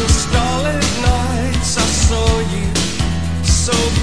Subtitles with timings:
[0.00, 1.76] the starlit nights.
[1.76, 2.66] I saw you
[3.44, 4.01] so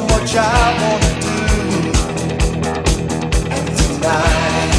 [0.00, 0.40] much I
[0.82, 1.36] wanna do.
[3.78, 4.72] Tonight,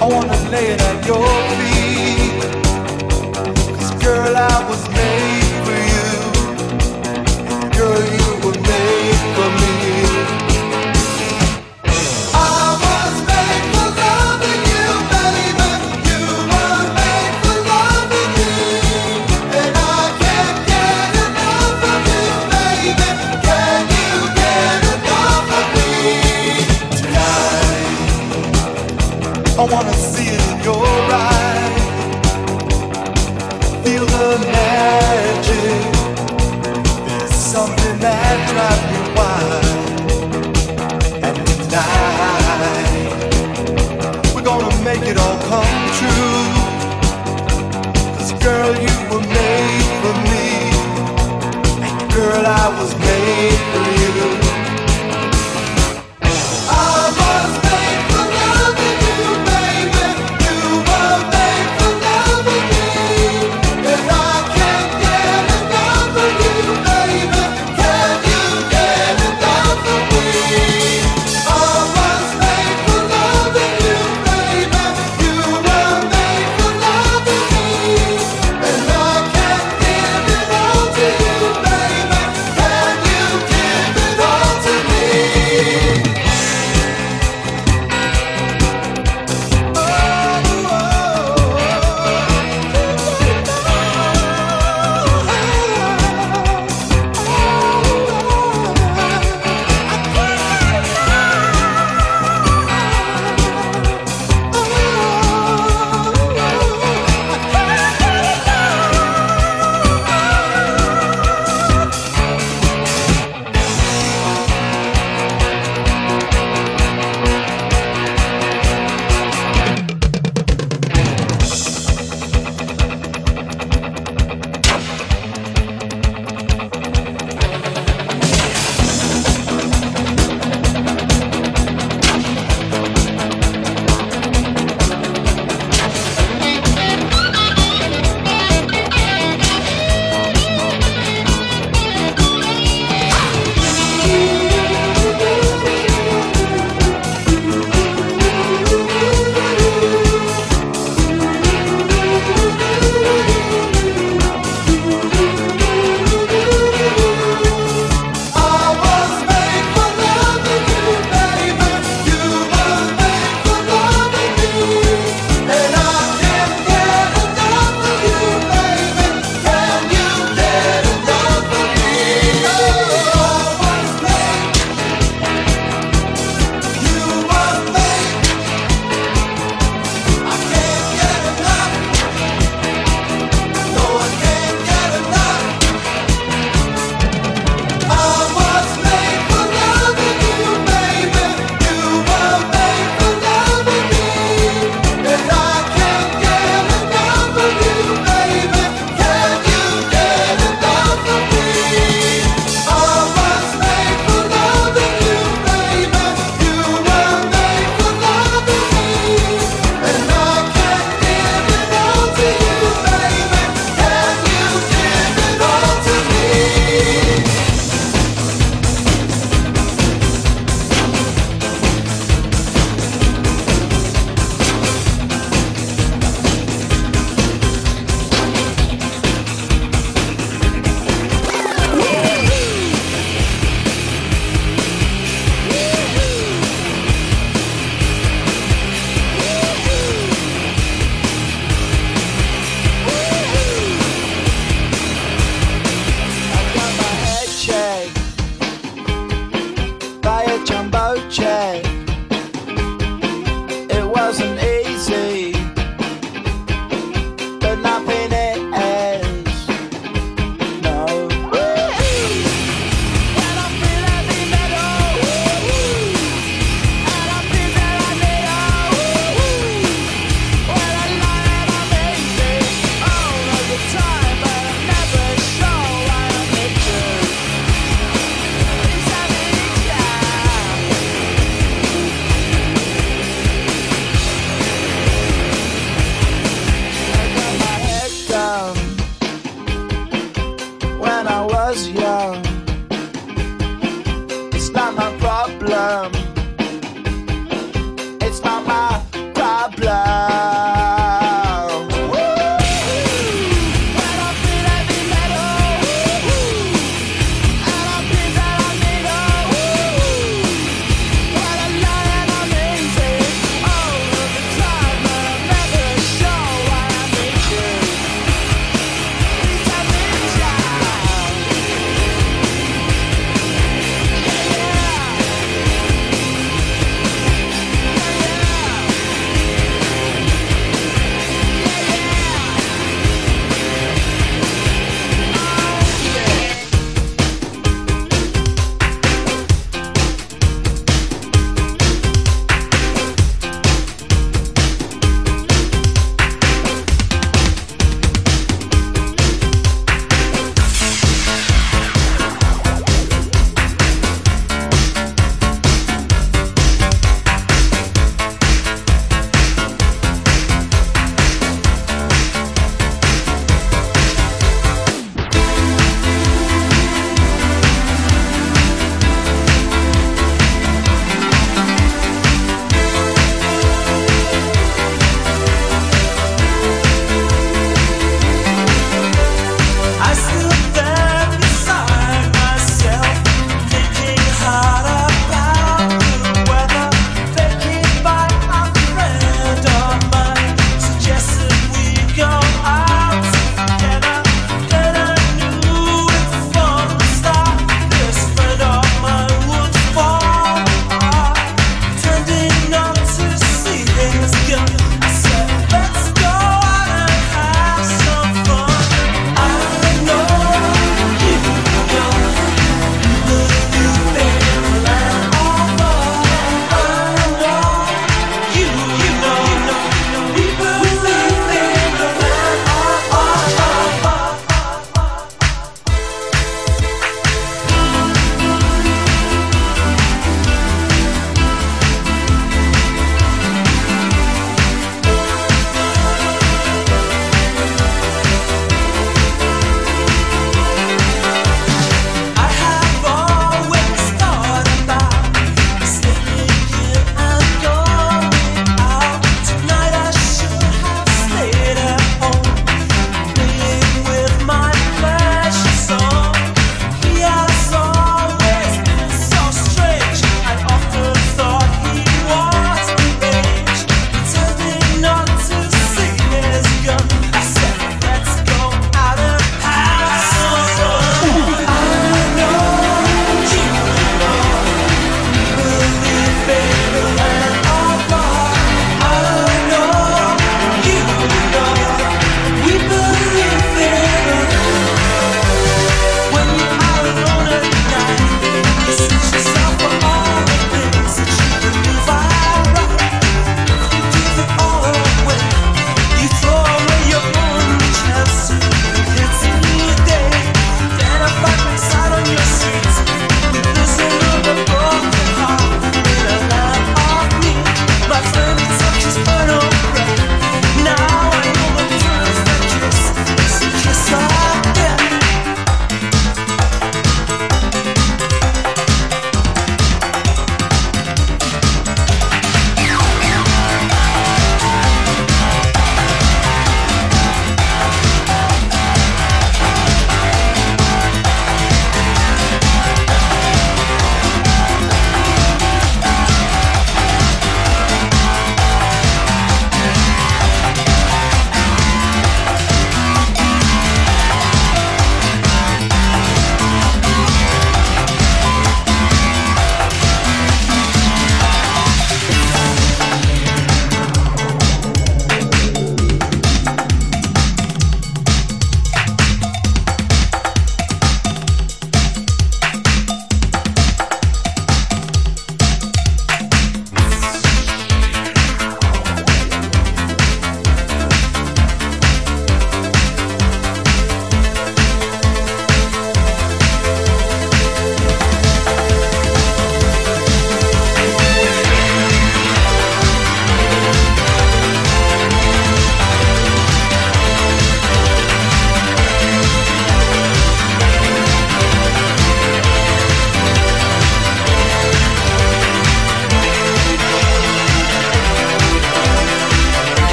[0.00, 1.71] I wanna lay it at your feet.